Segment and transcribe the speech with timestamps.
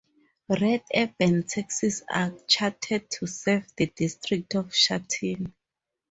[0.49, 5.53] Red urban taxis are chartered to serve the District of Shatin.